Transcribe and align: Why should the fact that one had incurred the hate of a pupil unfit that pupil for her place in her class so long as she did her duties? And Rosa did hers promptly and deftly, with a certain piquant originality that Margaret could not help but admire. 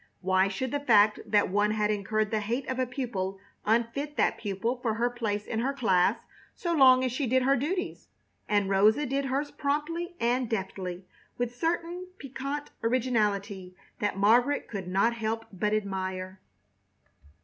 Why 0.21 0.47
should 0.47 0.71
the 0.71 0.79
fact 0.79 1.19
that 1.27 1.51
one 1.51 1.69
had 1.69 1.91
incurred 1.91 2.31
the 2.31 2.39
hate 2.39 2.67
of 2.67 2.79
a 2.79 2.87
pupil 2.87 3.37
unfit 3.67 4.17
that 4.17 4.39
pupil 4.39 4.77
for 4.81 4.95
her 4.95 5.11
place 5.11 5.45
in 5.45 5.59
her 5.59 5.73
class 5.73 6.25
so 6.55 6.73
long 6.73 7.03
as 7.03 7.11
she 7.11 7.27
did 7.27 7.43
her 7.43 7.55
duties? 7.55 8.07
And 8.49 8.67
Rosa 8.67 9.05
did 9.05 9.25
hers 9.25 9.51
promptly 9.51 10.15
and 10.19 10.49
deftly, 10.49 11.05
with 11.37 11.51
a 11.51 11.55
certain 11.55 12.07
piquant 12.17 12.71
originality 12.83 13.75
that 13.99 14.17
Margaret 14.17 14.67
could 14.67 14.87
not 14.87 15.13
help 15.13 15.45
but 15.53 15.71
admire. 15.71 16.41